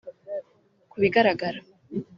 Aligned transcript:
Ku 0.91 0.95
bigaragara 1.01 1.59